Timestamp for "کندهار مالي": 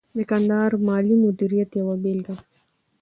0.29-1.15